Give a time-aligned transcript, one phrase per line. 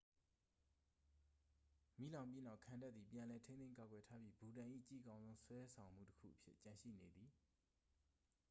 [1.97, 7.29] မီးလောင်ပြီးနောက် ခံတပ်သည် ပြန်လည်ထိန်းသိမ်းကာကွယ်ထားပြီ ဘူတန်၏ ကြည့်ကောင်းဆုံး ဆွဲတောင်မှုတစ်ခုအဖြစ်ကျန်ရှိနေသည်